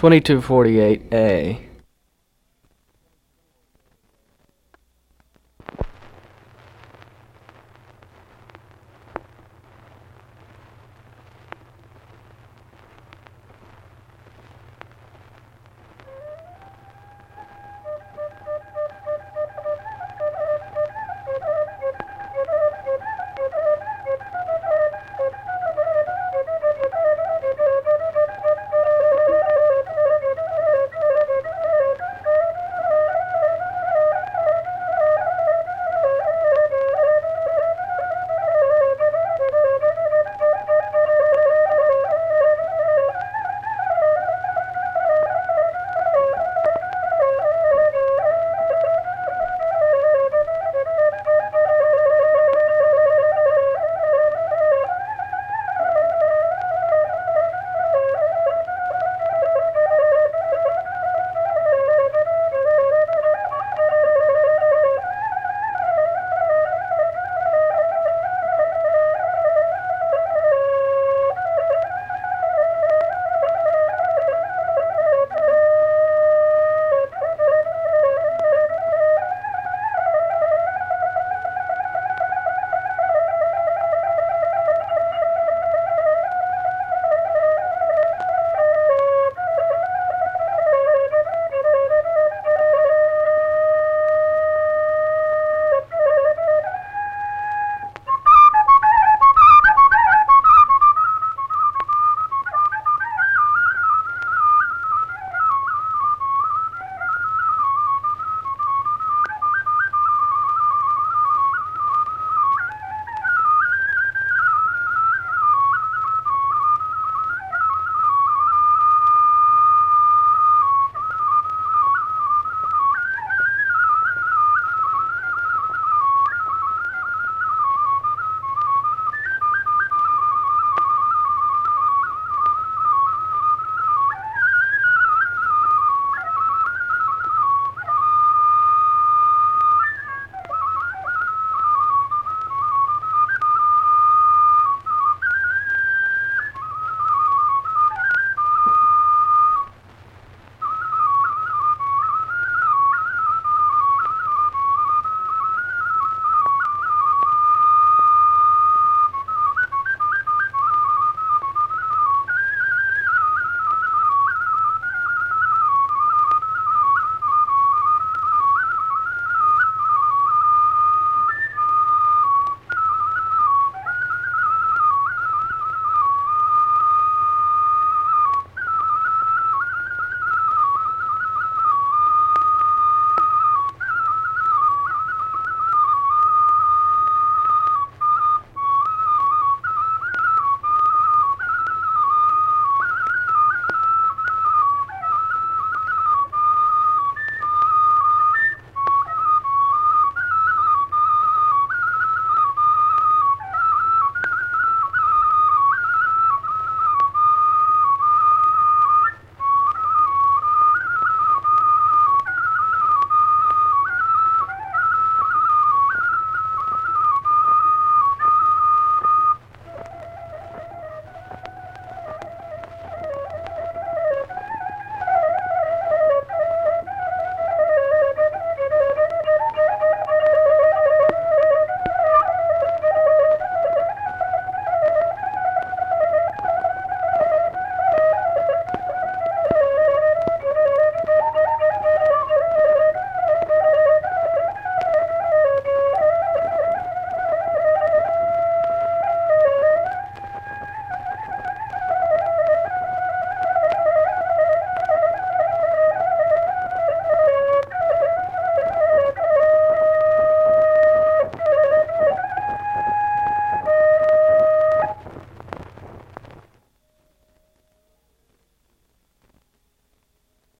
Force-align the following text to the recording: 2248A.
2248A. 0.00 1.69